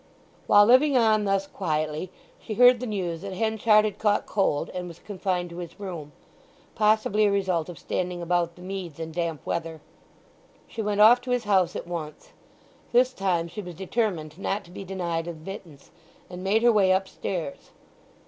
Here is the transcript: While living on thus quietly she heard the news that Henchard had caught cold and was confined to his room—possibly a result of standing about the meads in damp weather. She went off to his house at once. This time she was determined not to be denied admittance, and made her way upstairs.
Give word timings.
While 0.47 0.65
living 0.65 0.97
on 0.97 1.25
thus 1.25 1.45
quietly 1.45 2.09
she 2.39 2.55
heard 2.55 2.79
the 2.79 2.87
news 2.87 3.21
that 3.21 3.33
Henchard 3.35 3.85
had 3.85 3.99
caught 3.99 4.25
cold 4.25 4.69
and 4.69 4.87
was 4.87 4.97
confined 4.97 5.51
to 5.51 5.57
his 5.57 5.79
room—possibly 5.79 7.25
a 7.25 7.31
result 7.31 7.69
of 7.69 7.77
standing 7.77 8.19
about 8.19 8.55
the 8.55 8.63
meads 8.63 8.99
in 8.99 9.11
damp 9.11 9.45
weather. 9.45 9.79
She 10.67 10.81
went 10.81 11.01
off 11.01 11.21
to 11.21 11.29
his 11.29 11.43
house 11.43 11.75
at 11.75 11.85
once. 11.85 12.31
This 12.91 13.13
time 13.13 13.47
she 13.47 13.61
was 13.61 13.75
determined 13.75 14.39
not 14.39 14.63
to 14.63 14.71
be 14.71 14.83
denied 14.83 15.27
admittance, 15.27 15.91
and 16.31 16.43
made 16.43 16.63
her 16.63 16.71
way 16.71 16.91
upstairs. 16.91 17.69